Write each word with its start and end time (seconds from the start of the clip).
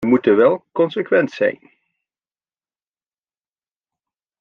We 0.03 0.07
moeten 0.09 0.35
wel 0.35 0.65
consequent 0.71 1.31
zijn. 1.31 1.71